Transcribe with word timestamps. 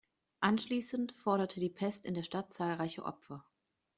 Anschließend 0.39 1.11
forderte 1.11 1.59
die 1.59 1.69
Pest 1.69 2.07
in 2.07 2.15
der 2.15 2.23
Stadt 2.23 2.55
zahlreiche 2.55 3.05
Opfer. 3.05 3.45